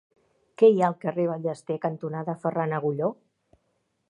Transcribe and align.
Què 0.61 0.69
hi 0.71 0.79
ha 0.79 0.87
al 0.87 0.97
carrer 1.03 1.27
Ballester 1.33 1.77
cantonada 1.87 2.39
Ferran 2.47 2.77
Agulló? 2.79 3.13